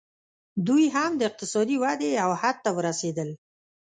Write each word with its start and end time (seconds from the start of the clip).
دوی 0.67 0.85
هم 0.95 1.11
د 1.17 1.21
اقتصادي 1.29 1.75
ودې 1.83 2.09
یو 2.21 2.31
حد 2.41 2.55
ته 2.65 2.69
ورسېدل 2.77 3.29